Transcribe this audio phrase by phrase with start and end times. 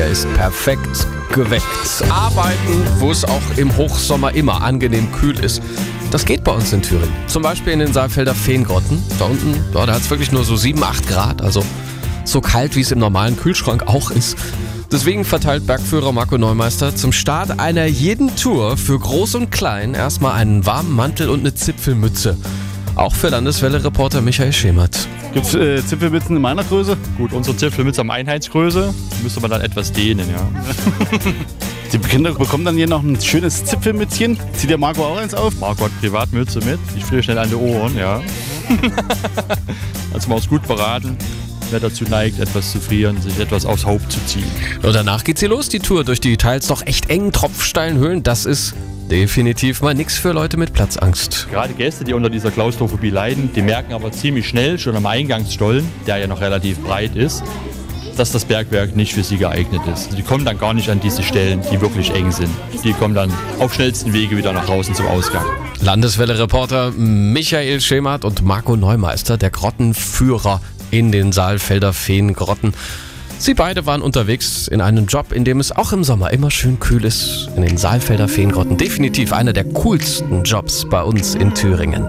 [0.00, 1.62] Er ist perfekt geweckt.
[2.08, 5.60] Arbeiten, wo es auch im Hochsommer immer angenehm kühl ist.
[6.10, 7.12] Das geht bei uns in Thüringen.
[7.26, 9.02] Zum Beispiel in den Saalfelder Feengrotten.
[9.18, 11.42] Da unten, da hat es wirklich nur so 7, 8 Grad.
[11.42, 11.62] Also
[12.24, 14.38] so kalt, wie es im normalen Kühlschrank auch ist.
[14.90, 20.32] Deswegen verteilt Bergführer Marco Neumeister zum Start einer jeden Tour für Groß und Klein erstmal
[20.32, 22.38] einen warmen Mantel und eine Zipfelmütze.
[23.00, 25.08] Auch für Landeswelle-Reporter Michael Schemert.
[25.32, 26.98] Gibt es äh, Zipfelmützen in meiner Größe?
[27.16, 28.92] Gut, unsere Zipfelmütze am Einheitsgröße
[29.22, 30.46] müsste man dann etwas dehnen, ja.
[31.94, 34.38] Die Kinder bekommen dann hier noch ein schönes Zipfelmützchen.
[34.52, 35.58] Zieht der Marco auch eins auf?
[35.58, 36.78] Marco hat Privatmütze mit.
[36.94, 38.20] Ich friere schnell an die Ohren, ja.
[40.12, 41.16] also man ist gut beraten,
[41.70, 44.50] wer dazu neigt, etwas zu frieren, sich etwas aufs Haupt zu ziehen.
[44.82, 48.22] Und danach geht's hier los, die Tour durch die teils doch echt engen tropfsteilen Höhlen.
[48.22, 48.74] Das ist
[49.10, 51.48] definitiv mal nichts für Leute mit Platzangst.
[51.50, 55.86] Gerade Gäste, die unter dieser Klaustrophobie leiden, die merken aber ziemlich schnell schon am Eingangsstollen,
[56.06, 57.42] der ja noch relativ breit ist,
[58.16, 60.16] dass das Bergwerk nicht für sie geeignet ist.
[60.16, 62.50] Die kommen dann gar nicht an diese Stellen, die wirklich eng sind.
[62.84, 65.44] Die kommen dann auf schnellsten Wege wieder nach draußen zum Ausgang.
[65.80, 70.60] Landeswelle-Reporter Michael Schemert und Marco Neumeister, der Grottenführer
[70.90, 72.74] in den Saalfelder Feengrotten.
[73.38, 76.78] Sie beide waren unterwegs in einem Job, in dem es auch im Sommer immer schön
[76.78, 77.48] kühl ist.
[77.56, 78.76] In den Saalfelder Feengrotten.
[78.76, 82.06] Definitiv einer der coolsten Jobs bei uns in Thüringen.